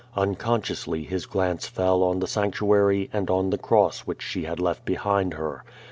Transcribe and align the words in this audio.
Unconsciously 0.15 1.03
his 1.03 1.27
glance 1.27 1.67
fell 1.67 2.01
on 2.01 2.17
the 2.21 2.27
sanctuary 2.27 3.07
and 3.13 3.29
on 3.29 3.51
the 3.51 3.57
cross 3.59 3.99
which 3.99 4.23
she 4.23 4.45
had 4.45 4.59
left 4.59 4.83
behind 4.83 5.35
her. 5.35 5.63